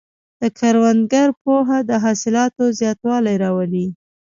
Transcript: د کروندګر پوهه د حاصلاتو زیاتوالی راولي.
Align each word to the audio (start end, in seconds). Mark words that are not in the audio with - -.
د 0.41 0.43
کروندګر 0.57 1.27
پوهه 1.43 1.77
د 1.89 1.91
حاصلاتو 2.03 2.63
زیاتوالی 2.79 3.35
راولي. 3.43 3.87